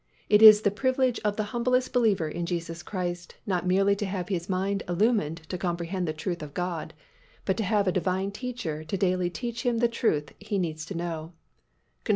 It 0.29 0.41
is 0.41 0.63
the 0.63 0.71
privilege 0.71 1.19
of 1.23 1.35
the 1.37 1.43
humblest 1.53 1.93
believer 1.93 2.27
in 2.27 2.47
Jesus 2.47 2.81
Christ 2.81 3.35
not 3.45 3.67
merely 3.67 3.95
to 3.97 4.05
have 4.07 4.29
his 4.29 4.49
mind 4.49 4.81
illumined 4.89 5.43
to 5.49 5.59
comprehend 5.59 6.07
the 6.07 6.11
truth 6.11 6.41
of 6.41 6.55
God, 6.55 6.95
but 7.45 7.55
to 7.57 7.63
have 7.63 7.87
a 7.87 7.91
Divine 7.91 8.31
Teacher 8.31 8.83
to 8.83 8.97
daily 8.97 9.29
teach 9.29 9.61
him 9.61 9.77
the 9.77 9.87
truth 9.87 10.31
he 10.39 10.57
needs 10.57 10.87
to 10.87 10.95
know 10.97 11.33
(cf. 12.05 12.09